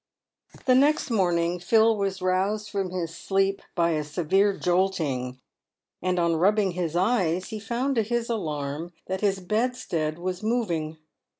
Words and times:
The 0.65 0.73
next 0.73 1.11
morning 1.11 1.59
Phil 1.59 1.95
was 1.95 2.23
roused 2.23 2.71
from 2.71 2.89
his 2.89 3.15
sleep 3.15 3.61
by 3.75 3.91
a 3.91 4.03
severe 4.03 4.57
jolting, 4.57 5.39
and 6.01 6.17
on 6.17 6.37
rubbing 6.37 6.71
his 6.71 6.95
eyes 6.95 7.49
he 7.49 7.59
found 7.59 7.93
to 7.97 8.01
his 8.01 8.27
alarm 8.27 8.93
that 9.05 9.21
his 9.21 9.39
bed 9.41 9.75
stead 9.75 10.17
was 10.17 10.41
moving. 10.41 10.97